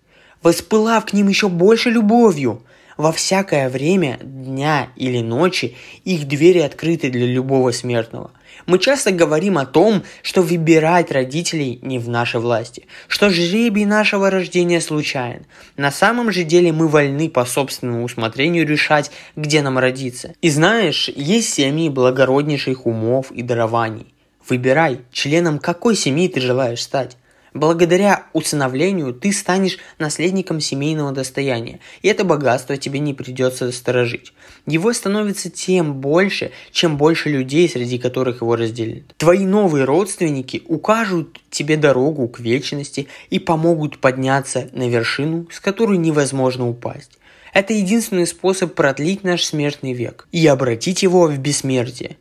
воспылав 0.43 1.05
к 1.05 1.13
ним 1.13 1.27
еще 1.27 1.49
больше 1.49 1.89
любовью. 1.89 2.63
Во 2.97 3.11
всякое 3.11 3.69
время, 3.69 4.19
дня 4.21 4.89
или 4.95 5.21
ночи, 5.21 5.75
их 6.03 6.27
двери 6.27 6.59
открыты 6.59 7.09
для 7.09 7.25
любого 7.25 7.71
смертного– 7.71 8.31
мы 8.65 8.79
часто 8.79 9.11
говорим 9.11 9.57
о 9.57 9.65
том, 9.65 10.03
что 10.21 10.41
выбирать 10.41 11.11
родителей 11.11 11.79
не 11.81 11.99
в 11.99 12.09
нашей 12.09 12.39
власти, 12.39 12.85
что 13.07 13.29
жребий 13.29 13.85
нашего 13.85 14.29
рождения 14.29 14.81
случайен. 14.81 15.45
На 15.77 15.91
самом 15.91 16.31
же 16.31 16.43
деле 16.43 16.71
мы 16.71 16.87
вольны 16.87 17.29
по 17.29 17.45
собственному 17.45 18.03
усмотрению 18.03 18.67
решать, 18.67 19.11
где 19.35 19.61
нам 19.61 19.77
родиться. 19.77 20.33
И 20.41 20.49
знаешь, 20.49 21.09
есть 21.09 21.53
семьи 21.53 21.89
благороднейших 21.89 22.85
умов 22.85 23.31
и 23.31 23.41
дарований. 23.41 24.13
Выбирай, 24.47 25.01
членом 25.11 25.59
какой 25.59 25.95
семьи 25.95 26.27
ты 26.27 26.41
желаешь 26.41 26.81
стать. 26.81 27.17
Благодаря 27.53 28.27
усыновлению 28.31 29.13
ты 29.13 29.33
станешь 29.33 29.77
наследником 29.99 30.61
семейного 30.61 31.11
достояния, 31.11 31.81
и 32.01 32.07
это 32.07 32.23
богатство 32.23 32.77
тебе 32.77 32.99
не 32.99 33.13
придется 33.13 33.69
сторожить. 33.73 34.31
Его 34.65 34.93
становится 34.93 35.49
тем 35.49 35.95
больше, 35.95 36.51
чем 36.71 36.95
больше 36.95 37.29
людей, 37.29 37.67
среди 37.67 37.97
которых 37.97 38.39
его 38.41 38.55
разделят. 38.55 39.03
Твои 39.17 39.45
новые 39.45 39.83
родственники 39.83 40.63
укажут 40.65 41.41
тебе 41.49 41.75
дорогу 41.75 42.29
к 42.29 42.39
вечности 42.39 43.09
и 43.29 43.37
помогут 43.37 43.99
подняться 43.99 44.69
на 44.71 44.87
вершину, 44.87 45.47
с 45.51 45.59
которой 45.59 45.97
невозможно 45.97 46.69
упасть. 46.69 47.17
Это 47.53 47.73
единственный 47.73 48.27
способ 48.27 48.75
продлить 48.75 49.25
наш 49.25 49.43
смертный 49.43 49.91
век 49.91 50.25
и 50.31 50.47
обратить 50.47 51.03
его 51.03 51.27
в 51.27 51.37
бессмертие. 51.37 52.15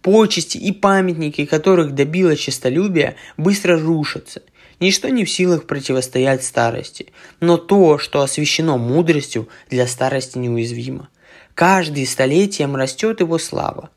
Почести 0.00 0.56
и 0.56 0.72
памятники, 0.72 1.44
которых 1.44 1.94
добило 1.94 2.34
честолюбие, 2.34 3.16
быстро 3.36 3.78
рушатся. 3.78 4.40
Ничто 4.80 5.10
не 5.10 5.26
в 5.26 5.30
силах 5.30 5.66
противостоять 5.66 6.42
старости, 6.42 7.12
но 7.38 7.58
то, 7.58 7.98
что 7.98 8.22
освящено 8.22 8.78
мудростью, 8.78 9.48
для 9.68 9.86
старости 9.86 10.38
неуязвимо. 10.38 11.10
Каждый 11.54 12.06
столетием 12.06 12.74
растет 12.74 13.20
его 13.20 13.38
слава, 13.38 13.90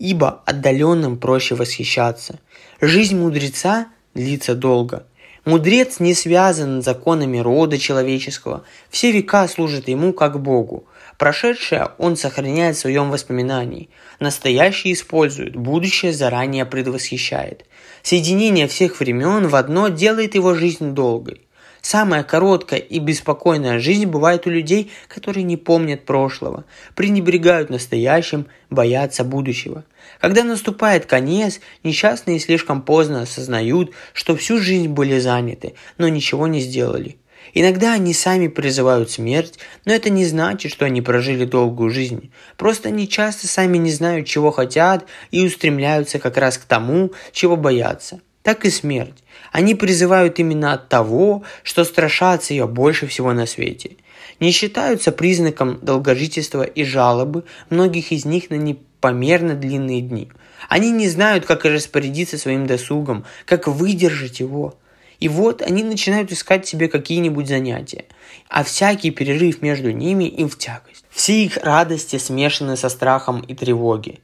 ибо 0.00 0.42
отдаленным 0.44 1.18
проще 1.18 1.54
восхищаться. 1.54 2.40
Жизнь 2.80 3.16
мудреца 3.16 3.86
длится 4.14 4.56
долго. 4.56 5.06
Мудрец 5.44 6.00
не 6.00 6.14
связан 6.14 6.82
законами 6.82 7.38
рода 7.38 7.78
человеческого, 7.78 8.64
все 8.90 9.12
века 9.12 9.46
служат 9.46 9.86
ему 9.88 10.12
как 10.12 10.40
Богу. 10.40 10.86
Прошедшее 11.16 11.90
он 11.98 12.16
сохраняет 12.16 12.76
в 12.76 12.80
своем 12.80 13.10
воспоминании, 13.10 13.88
настоящее 14.18 14.94
использует, 14.94 15.54
будущее 15.54 16.12
заранее 16.12 16.64
предвосхищает. 16.64 17.66
Соединение 18.04 18.68
всех 18.68 19.00
времен 19.00 19.48
в 19.48 19.56
одно 19.56 19.88
делает 19.88 20.34
его 20.34 20.52
жизнь 20.52 20.90
долгой. 20.90 21.40
Самая 21.80 22.22
короткая 22.22 22.78
и 22.78 22.98
беспокойная 22.98 23.78
жизнь 23.78 24.04
бывает 24.04 24.46
у 24.46 24.50
людей, 24.50 24.92
которые 25.08 25.42
не 25.42 25.56
помнят 25.56 26.04
прошлого, 26.04 26.66
пренебрегают 26.96 27.70
настоящим, 27.70 28.44
боятся 28.68 29.24
будущего. 29.24 29.84
Когда 30.20 30.44
наступает 30.44 31.06
конец, 31.06 31.60
несчастные 31.82 32.40
слишком 32.40 32.82
поздно 32.82 33.22
осознают, 33.22 33.92
что 34.12 34.36
всю 34.36 34.58
жизнь 34.58 34.88
были 34.88 35.18
заняты, 35.18 35.72
но 35.96 36.06
ничего 36.08 36.46
не 36.46 36.60
сделали. 36.60 37.16
Иногда 37.52 37.92
они 37.92 38.14
сами 38.14 38.48
призывают 38.48 39.10
смерть, 39.10 39.58
но 39.84 39.92
это 39.92 40.10
не 40.10 40.24
значит, 40.24 40.72
что 40.72 40.86
они 40.86 41.02
прожили 41.02 41.44
долгую 41.44 41.90
жизнь. 41.90 42.30
Просто 42.56 42.88
они 42.88 43.08
часто 43.08 43.46
сами 43.46 43.76
не 43.76 43.90
знают, 43.90 44.26
чего 44.26 44.50
хотят 44.50 45.04
и 45.30 45.44
устремляются 45.44 46.18
как 46.18 46.36
раз 46.36 46.58
к 46.58 46.64
тому, 46.64 47.12
чего 47.32 47.56
боятся. 47.56 48.20
Так 48.42 48.64
и 48.64 48.70
смерть. 48.70 49.22
Они 49.52 49.74
призывают 49.74 50.38
именно 50.38 50.72
от 50.72 50.88
того, 50.88 51.44
что 51.62 51.84
страшатся 51.84 52.54
ее 52.54 52.66
больше 52.66 53.06
всего 53.06 53.32
на 53.32 53.46
свете. 53.46 53.96
Не 54.40 54.50
считаются 54.50 55.12
признаком 55.12 55.78
долгожительства 55.80 56.62
и 56.62 56.84
жалобы 56.84 57.44
многих 57.70 58.10
из 58.10 58.24
них 58.24 58.50
на 58.50 58.56
непомерно 58.56 59.54
длинные 59.54 60.00
дни. 60.00 60.28
Они 60.68 60.90
не 60.90 61.08
знают, 61.08 61.46
как 61.46 61.64
распорядиться 61.64 62.36
своим 62.36 62.66
досугом, 62.66 63.24
как 63.44 63.68
выдержать 63.68 64.40
его– 64.40 64.74
и 65.24 65.28
вот 65.28 65.62
они 65.62 65.82
начинают 65.82 66.30
искать 66.32 66.66
себе 66.66 66.86
какие-нибудь 66.86 67.48
занятия, 67.48 68.04
а 68.50 68.62
всякий 68.62 69.10
перерыв 69.10 69.62
между 69.62 69.90
ними 69.90 70.24
им 70.24 70.50
в 70.50 70.58
тягость. 70.58 71.06
Все 71.08 71.46
их 71.46 71.56
радости 71.56 72.18
смешаны 72.18 72.76
со 72.76 72.90
страхом 72.90 73.40
и 73.40 73.54
тревоги. 73.54 74.20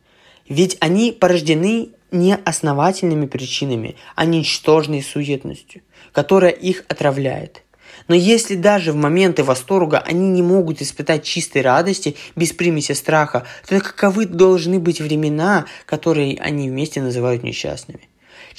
Ведь 0.47 0.76
они 0.80 1.12
порождены 1.12 1.92
не 2.11 2.37
основательными 2.45 3.25
причинами, 3.25 3.97
а 4.14 4.26
ничтожной 4.26 5.02
суетностью, 5.02 5.80
которая 6.12 6.50
их 6.50 6.85
отравляет. 6.88 7.62
Но 8.07 8.14
если 8.14 8.54
даже 8.54 8.92
в 8.92 8.97
моменты 8.97 9.42
восторга 9.42 10.00
они 10.00 10.28
не 10.28 10.42
могут 10.42 10.83
испытать 10.83 11.25
чистой 11.25 11.62
радости 11.62 12.14
без 12.37 12.52
примеси 12.52 12.92
страха, 12.92 13.47
то 13.66 13.80
каковы 13.80 14.26
должны 14.26 14.78
быть 14.78 15.00
времена, 15.00 15.64
которые 15.87 16.38
они 16.38 16.69
вместе 16.69 17.00
называют 17.00 17.42
несчастными? 17.42 18.10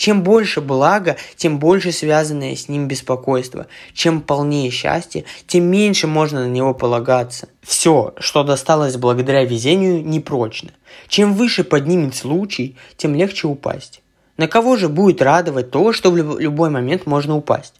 Чем 0.01 0.23
больше 0.23 0.61
блага, 0.61 1.17
тем 1.35 1.59
больше 1.59 1.91
связанное 1.91 2.55
с 2.55 2.67
ним 2.67 2.87
беспокойство. 2.87 3.67
Чем 3.93 4.21
полнее 4.21 4.71
счастье, 4.71 5.25
тем 5.45 5.65
меньше 5.65 6.07
можно 6.07 6.43
на 6.43 6.49
него 6.49 6.73
полагаться. 6.73 7.49
Все, 7.61 8.15
что 8.17 8.43
досталось 8.43 8.97
благодаря 8.97 9.45
везению, 9.45 10.03
непрочно. 10.03 10.71
Чем 11.07 11.35
выше 11.35 11.63
поднимет 11.63 12.15
случай, 12.15 12.77
тем 12.97 13.13
легче 13.13 13.45
упасть. 13.45 14.01
На 14.37 14.47
кого 14.47 14.75
же 14.75 14.89
будет 14.89 15.21
радовать 15.21 15.69
то, 15.69 15.93
что 15.93 16.09
в 16.09 16.17
любой 16.17 16.71
момент 16.71 17.05
можно 17.05 17.37
упасть? 17.37 17.75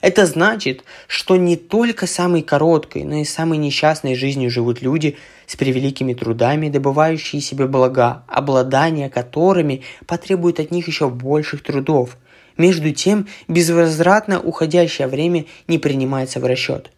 Это 0.00 0.24
значит, 0.24 0.82
что 1.08 1.36
не 1.36 1.56
только 1.56 2.06
самой 2.06 2.42
короткой, 2.42 3.04
но 3.04 3.16
и 3.16 3.24
самой 3.24 3.58
несчастной 3.58 4.14
жизнью 4.14 4.50
живут 4.50 4.80
люди 4.80 5.18
с 5.46 5.56
превеликими 5.56 6.14
трудами, 6.14 6.70
добывающие 6.70 7.42
себе 7.42 7.66
блага, 7.66 8.22
обладание 8.26 9.10
которыми 9.10 9.82
потребует 10.06 10.58
от 10.58 10.70
них 10.70 10.88
еще 10.88 11.10
больших 11.10 11.62
трудов. 11.62 12.16
Между 12.56 12.92
тем, 12.92 13.28
безвозвратно 13.46 14.40
уходящее 14.40 15.06
время 15.06 15.44
не 15.68 15.78
принимается 15.78 16.40
в 16.40 16.44
расчет. 16.44 16.90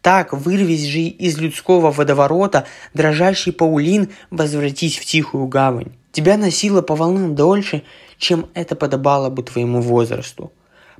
Так, 0.00 0.32
вырвись 0.32 0.84
же 0.84 1.00
из 1.00 1.38
людского 1.38 1.90
водоворота, 1.90 2.66
дрожащий 2.92 3.52
Паулин, 3.52 4.10
возвратись 4.30 4.98
в 4.98 5.04
тихую 5.04 5.46
гавань. 5.46 5.92
Тебя 6.12 6.36
носило 6.36 6.82
по 6.82 6.94
волнам 6.94 7.34
дольше, 7.34 7.82
чем 8.18 8.46
это 8.54 8.76
подобало 8.76 9.30
бы 9.30 9.42
твоему 9.42 9.80
возрасту. 9.80 10.52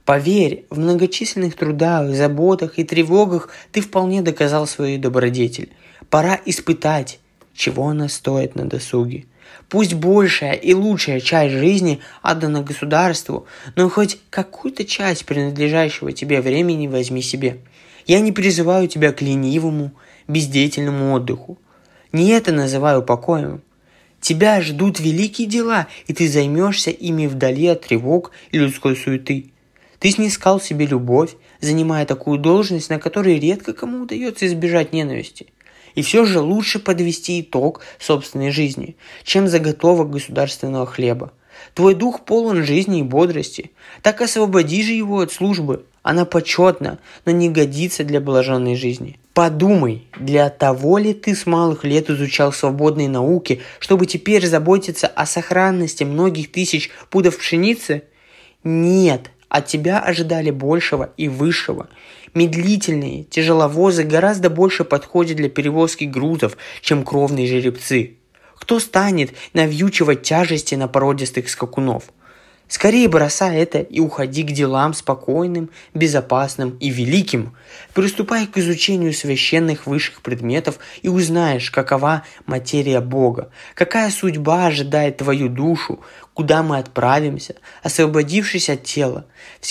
Поверь, 0.05 0.67
в 0.69 0.79
многочисленных 0.79 1.57
трудах, 1.57 2.15
заботах 2.15 2.79
и 2.79 2.85
тревогах 2.85 3.49
ты 3.73 3.81
вполне 3.81 4.21
доказал 4.21 4.67
свою 4.67 4.99
добродетель. 4.99 5.71
Пора 6.11 6.39
испытать, 6.45 7.21
чего 7.55 7.89
она 7.89 8.11
стоит 8.11 8.55
на 8.55 8.67
досуге. 8.67 9.25
Пусть 9.71 9.95
большая 9.95 10.53
и 10.53 10.75
лучшая 10.75 11.21
часть 11.21 11.55
жизни 11.55 12.01
отдана 12.23 12.63
государству, 12.63 13.47
но 13.77 13.89
хоть 13.89 14.19
какую-то 14.29 14.85
часть 14.85 15.25
принадлежащего 15.25 16.13
тебе 16.13 16.43
времени 16.43 16.87
возьми 16.87 17.23
себе. 17.23 17.59
Я 18.07 18.21
не 18.21 18.33
призываю 18.33 18.89
тебя 18.89 19.11
к 19.11 19.23
ленивому, 19.23 19.93
бездеятельному 20.29 21.15
отдыху. 21.15 21.59
Не 22.13 22.29
это 22.31 22.53
называю 22.53 23.03
покоем. 23.03 23.63
Тебя 24.21 24.61
ждут 24.61 25.01
великие 25.01 25.47
дела, 25.47 25.87
и 26.07 26.13
ты 26.13 26.29
займешься 26.29 26.91
ими 26.91 27.27
вдали 27.27 27.69
от 27.69 27.83
тревог 27.83 28.33
и 28.51 28.59
людской 28.59 28.97
суеты– 28.97 29.51
ты 30.05 30.11
снискал 30.11 30.61
себе 30.61 30.85
любовь, 30.85 31.31
занимая 31.63 32.05
такую 32.05 32.39
должность, 32.39 32.91
на 32.91 32.99
которой 32.99 33.39
редко 33.39 33.73
кому 33.73 34.03
удается 34.03 34.47
избежать 34.47 34.93
ненависти. 34.93 35.47
И 35.95 36.03
все 36.03 36.27
же 36.27 36.41
лучше 36.41 36.79
подвести 36.79 37.41
итог 37.41 37.81
собственной 37.99 38.51
жизни, 38.51 38.97
чем 39.23 39.49
заготовок 39.49 40.11
государственного 40.11 40.85
хлеба. 40.85 41.33
Твой 41.73 41.95
дух 41.95 42.27
полон 42.27 42.65
жизни 42.65 43.01
и 43.01 43.03
бодрости. 43.03 43.71
Так 44.03 44.21
освободи 44.21 44.83
же 44.83 44.93
его 44.93 45.21
от 45.21 45.33
службы. 45.33 45.87
Она 46.03 46.27
почетна, 46.27 46.99
но 47.25 47.33
не 47.33 47.49
годится 47.49 48.05
для 48.05 48.21
блаженной 48.21 48.77
жизни. 48.77 49.19
Подумай, 49.33 50.07
для 50.21 50.51
того 50.51 50.99
ли 50.99 51.15
ты 51.15 51.35
с 51.35 51.47
малых 51.47 51.83
лет 51.83 52.11
изучал 52.11 52.53
свободные 52.53 53.09
науки, 53.09 53.63
чтобы 53.79 54.05
теперь 54.05 54.47
заботиться 54.47 55.07
о 55.07 55.25
сохранности 55.25 56.05
многих 56.05 56.53
тысяч 56.53 56.91
пудов 57.09 57.39
пшеницы? 57.39 58.03
Нет, 58.65 59.31
от 59.55 59.67
тебя 59.67 60.01
ожидали 60.01 60.51
большего 60.51 61.13
и 61.17 61.29
высшего. 61.29 61.89
Медлительные 62.35 63.23
тяжеловозы 63.23 64.03
гораздо 64.03 64.51
больше 64.51 64.83
подходят 64.83 65.37
для 65.37 65.49
перевозки 65.49 66.03
грузов, 66.03 66.57
чем 66.81 67.05
кровные 67.05 67.47
жеребцы. 67.47 68.17
Кто 68.57 68.81
станет 68.81 69.33
навьючивать 69.53 70.23
тяжести 70.23 70.75
на 70.75 70.89
породистых 70.89 71.49
скакунов– 71.49 72.03
Скорее 72.67 73.09
бросай 73.09 73.59
это 73.59 73.81
и 73.81 74.01
уходи 74.01 74.43
к 74.43 74.51
делам 74.51 74.95
спокойным, 74.95 75.71
безопасным 75.93 76.77
и 76.81 76.89
великим. 76.89 77.55
Приступай 77.93 78.47
к 78.47 78.57
изучению 78.57 79.13
священных 79.13 79.87
высших 79.87 80.23
предметов 80.23 80.79
и 81.03 81.09
узнаешь, 81.09 81.71
какова 81.71 82.25
материя 82.47 83.01
Бога, 83.01 83.51
какая 83.75 84.11
судьба 84.11 84.67
ожидает 84.67 85.19
твою 85.19 85.49
душу, 85.49 86.01
куда 86.35 86.63
мы 86.63 86.79
отправимся, 86.79 87.55
освободившись 87.83 88.69
от 88.69 88.83
тела, 88.83 89.27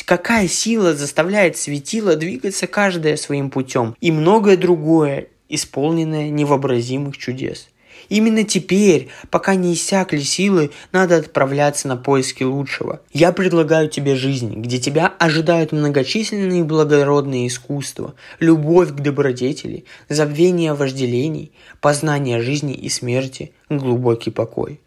какая 0.05 0.47
сила 0.47 0.95
заставляет 0.95 1.57
светило 1.57 2.15
двигаться 2.15 2.67
каждое 2.67 3.17
своим 3.17 3.49
путем 3.49 3.95
и 4.01 4.11
многое 4.11 4.57
другое, 4.57 5.27
исполненное 5.49 6.29
невообразимых 6.29 7.17
чудес. 7.17 7.67
Именно 8.09 8.43
теперь, 8.43 9.09
пока 9.29 9.55
не 9.55 9.73
иссякли 9.73 10.19
силы, 10.19 10.71
надо 10.91 11.17
отправляться 11.17 11.87
на 11.87 11.95
поиски 11.95 12.43
лучшего. 12.43 13.01
Я 13.13 13.31
предлагаю 13.31 13.87
тебе 13.87 14.15
жизнь, 14.15 14.53
где 14.55 14.77
тебя 14.77 15.13
ожидают 15.19 15.71
многочисленные 15.71 16.63
благородные 16.63 17.47
искусства, 17.47 18.13
любовь 18.39 18.89
к 18.89 18.95
добродетели, 18.95 19.85
забвение 20.09 20.73
вожделений, 20.73 21.53
познание 21.79 22.41
жизни 22.41 22.73
и 22.73 22.89
смерти, 22.89 23.53
глубокий 23.69 24.31
покой. 24.31 24.79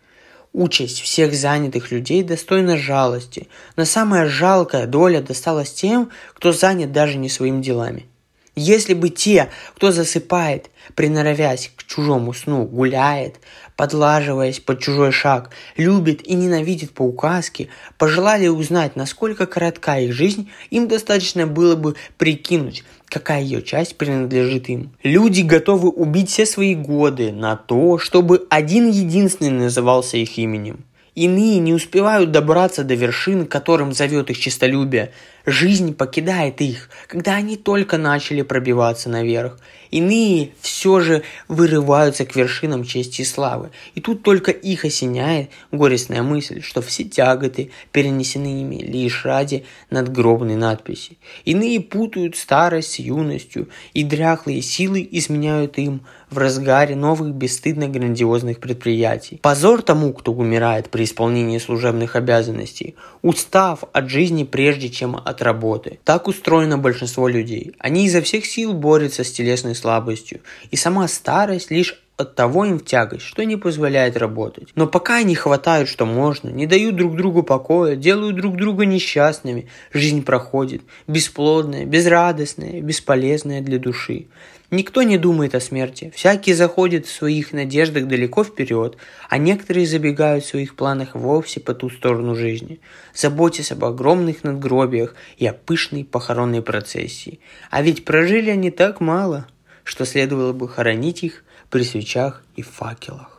Участь 0.56 1.02
всех 1.02 1.34
занятых 1.34 1.90
людей 1.90 2.22
достойна 2.22 2.78
жалости, 2.78 3.46
но 3.76 3.84
самая 3.84 4.26
жалкая 4.26 4.86
доля 4.86 5.20
досталась 5.20 5.70
тем, 5.70 6.10
кто 6.32 6.50
занят 6.50 6.92
даже 6.92 7.18
не 7.18 7.28
своими 7.28 7.60
делами. 7.60 8.06
Если 8.54 8.94
бы 8.94 9.10
те, 9.10 9.50
кто 9.74 9.92
засыпает, 9.92 10.70
приноровясь 10.94 11.70
к 11.76 11.84
чужому 11.84 12.32
сну, 12.32 12.64
гуляет, 12.64 13.38
подлаживаясь 13.76 14.60
под 14.60 14.80
чужой 14.80 15.12
шаг, 15.12 15.50
любит 15.76 16.26
и 16.26 16.34
ненавидит 16.34 16.92
по 16.92 17.02
указке, 17.02 17.68
пожелали 17.98 18.48
узнать, 18.48 18.96
насколько 18.96 19.46
коротка 19.46 19.98
их 19.98 20.12
жизнь, 20.12 20.50
им 20.70 20.88
достаточно 20.88 21.46
было 21.46 21.76
бы 21.76 21.94
прикинуть, 22.18 22.84
какая 23.06 23.42
ее 23.42 23.62
часть 23.62 23.96
принадлежит 23.96 24.68
им. 24.68 24.92
Люди 25.02 25.42
готовы 25.42 25.90
убить 25.90 26.30
все 26.30 26.46
свои 26.46 26.74
годы 26.74 27.32
на 27.32 27.56
то, 27.56 27.98
чтобы 27.98 28.46
один 28.50 28.90
единственный 28.90 29.64
назывался 29.64 30.16
их 30.16 30.38
именем. 30.38 30.84
Иные 31.16 31.60
не 31.60 31.72
успевают 31.72 32.30
добраться 32.30 32.84
до 32.84 32.94
вершин, 32.94 33.46
которым 33.46 33.94
зовет 33.94 34.28
их 34.28 34.38
честолюбие. 34.38 35.12
Жизнь 35.46 35.94
покидает 35.94 36.60
их, 36.60 36.90
когда 37.06 37.36
они 37.36 37.56
только 37.56 37.96
начали 37.96 38.42
пробиваться 38.42 39.08
наверх. 39.08 39.58
Иные 39.90 40.50
все 40.60 41.00
же 41.00 41.22
вырываются 41.48 42.26
к 42.26 42.36
вершинам 42.36 42.84
чести 42.84 43.22
и 43.22 43.24
славы. 43.24 43.70
И 43.94 44.02
тут 44.02 44.22
только 44.24 44.50
их 44.50 44.84
осеняет 44.84 45.48
горестная 45.72 46.22
мысль, 46.22 46.60
что 46.60 46.82
все 46.82 47.04
тяготы 47.04 47.70
перенесены 47.92 48.60
ими 48.60 48.76
лишь 48.76 49.24
ради 49.24 49.64
надгробной 49.88 50.56
надписи. 50.56 51.16
Иные 51.46 51.80
путают 51.80 52.36
старость 52.36 52.92
с 52.92 52.98
юностью, 52.98 53.70
и 53.94 54.04
дряхлые 54.04 54.60
силы 54.60 55.08
изменяют 55.10 55.78
им 55.78 56.02
в 56.30 56.38
разгаре 56.38 56.96
новых 56.96 57.32
бесстыдно 57.34 57.88
грандиозных 57.88 58.58
предприятий. 58.58 59.38
Позор 59.42 59.82
тому, 59.82 60.12
кто 60.12 60.32
умирает 60.32 60.90
при 60.90 61.04
исполнении 61.04 61.58
служебных 61.58 62.16
обязанностей, 62.16 62.96
устав 63.22 63.84
от 63.92 64.10
жизни 64.10 64.44
прежде, 64.44 64.88
чем 64.88 65.16
от 65.16 65.42
работы. 65.42 65.98
Так 66.04 66.28
устроено 66.28 66.78
большинство 66.78 67.28
людей. 67.28 67.74
Они 67.78 68.06
изо 68.06 68.20
всех 68.22 68.44
сил 68.44 68.72
борются 68.72 69.24
с 69.24 69.32
телесной 69.32 69.74
слабостью, 69.74 70.40
и 70.70 70.76
сама 70.76 71.06
старость 71.08 71.70
лишь 71.70 72.02
от 72.16 72.34
того 72.34 72.64
им 72.64 72.78
в 72.78 72.84
тягость, 72.84 73.26
что 73.26 73.44
не 73.44 73.56
позволяет 73.56 74.16
работать. 74.16 74.68
Но 74.74 74.86
пока 74.86 75.16
они 75.16 75.34
хватают, 75.34 75.88
что 75.88 76.06
можно, 76.06 76.48
не 76.48 76.66
дают 76.66 76.96
друг 76.96 77.14
другу 77.14 77.42
покоя, 77.42 77.94
делают 77.94 78.36
друг 78.36 78.56
друга 78.56 78.86
несчастными, 78.86 79.68
жизнь 79.92 80.24
проходит, 80.24 80.82
бесплодная, 81.06 81.84
безрадостная, 81.84 82.80
бесполезная 82.80 83.60
для 83.60 83.78
души. 83.78 84.26
Никто 84.70 85.02
не 85.02 85.16
думает 85.16 85.54
о 85.54 85.60
смерти, 85.60 86.12
всякий 86.14 86.52
заходит 86.52 87.06
в 87.06 87.12
своих 87.12 87.52
надеждах 87.52 88.08
далеко 88.08 88.42
вперед, 88.42 88.96
а 89.28 89.38
некоторые 89.38 89.86
забегают 89.86 90.44
в 90.44 90.48
своих 90.48 90.74
планах 90.74 91.14
вовсе 91.14 91.60
по 91.60 91.72
ту 91.72 91.88
сторону 91.88 92.34
жизни, 92.34 92.80
заботясь 93.14 93.70
об 93.70 93.84
огромных 93.84 94.42
надгробиях 94.42 95.14
и 95.38 95.46
о 95.46 95.52
пышной 95.52 96.04
похоронной 96.04 96.62
процессии. 96.62 97.38
А 97.70 97.80
ведь 97.80 98.04
прожили 98.04 98.50
они 98.50 98.72
так 98.72 99.00
мало, 99.00 99.46
что 99.84 100.04
следовало 100.04 100.52
бы 100.52 100.68
хоронить 100.68 101.22
их 101.22 101.44
при 101.70 101.84
свечах 101.84 102.42
и 102.56 102.62
факелах. 102.62 103.36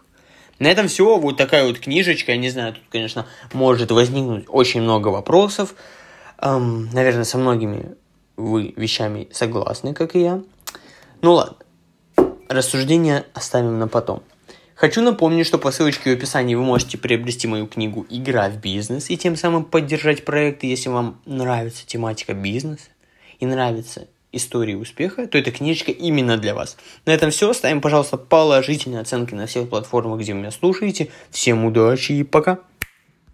На 0.60 0.68
этом 0.68 0.88
все. 0.88 1.20
Вот 1.20 1.38
такая 1.38 1.66
вот 1.66 1.78
книжечка. 1.78 2.32
Я 2.32 2.38
не 2.38 2.50
знаю, 2.50 2.74
тут, 2.74 2.84
конечно, 2.90 3.28
может 3.54 3.92
возникнуть 3.92 4.46
очень 4.48 4.82
много 4.82 5.10
вопросов. 5.10 5.76
Эм, 6.40 6.90
наверное, 6.94 7.26
со 7.26 7.38
многими 7.38 7.96
вы 8.38 8.74
вещами 8.76 9.28
согласны, 9.32 9.94
как 9.94 10.16
и 10.16 10.22
я. 10.22 10.42
Ну 11.22 11.34
ладно. 11.34 11.58
Рассуждения 12.48 13.26
оставим 13.34 13.80
на 13.80 13.88
потом. 13.88 14.24
Хочу 14.76 15.02
напомнить, 15.02 15.48
что 15.48 15.58
по 15.58 15.72
ссылочке 15.72 16.12
в 16.12 16.18
описании 16.18 16.54
вы 16.54 16.64
можете 16.64 17.00
приобрести 17.00 17.48
мою 17.48 17.66
книгу 17.66 18.06
«Игра 18.12 18.48
в 18.50 18.58
бизнес» 18.58 19.10
и 19.10 19.18
тем 19.18 19.36
самым 19.36 19.66
поддержать 19.66 20.24
проекты, 20.24 20.68
если 20.68 20.90
вам 20.90 21.20
нравится 21.26 21.88
тематика 21.88 22.34
бизнеса 22.34 22.90
и 23.40 23.48
нравится 23.48 24.08
истории 24.32 24.76
успеха, 24.76 25.26
то 25.28 25.38
эта 25.40 25.52
книжечка 25.52 25.92
именно 25.92 26.38
для 26.38 26.54
вас. 26.54 26.78
На 27.08 27.12
этом 27.12 27.32
все. 27.32 27.52
Ставим, 27.54 27.82
пожалуйста, 27.82 28.18
положительные 28.18 29.02
оценки 29.02 29.34
на 29.34 29.48
всех 29.48 29.68
платформах, 29.68 30.20
где 30.20 30.34
меня 30.34 30.52
слушаете. 30.52 31.10
Всем 31.32 31.66
удачи 31.66 32.12
и 32.12 32.24
пока! 32.24 32.60